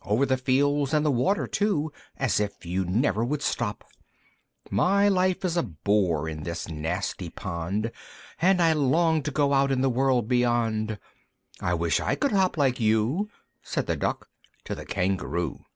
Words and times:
Over 0.00 0.24
the 0.24 0.38
fields 0.38 0.94
and 0.94 1.04
the 1.04 1.10
water 1.10 1.46
too, 1.46 1.92
As 2.16 2.40
if 2.40 2.64
you 2.64 2.86
never 2.86 3.22
would 3.22 3.42
stop! 3.42 3.84
My 4.70 5.10
life 5.10 5.44
is 5.44 5.58
a 5.58 5.62
bore 5.62 6.26
in 6.26 6.44
this 6.44 6.70
nasty 6.70 7.28
pond, 7.28 7.92
And 8.40 8.62
I 8.62 8.72
long 8.72 9.22
to 9.24 9.30
go 9.30 9.52
out 9.52 9.70
in 9.70 9.82
the 9.82 9.90
world 9.90 10.26
beyond! 10.26 10.98
I 11.60 11.74
wish 11.74 12.00
I 12.00 12.14
could 12.14 12.32
hop 12.32 12.56
like 12.56 12.80
you!" 12.80 13.28
Said 13.62 13.86
the 13.86 13.94
Duck 13.94 14.30
to 14.64 14.74
the 14.74 14.86
Kangaroo. 14.86 15.66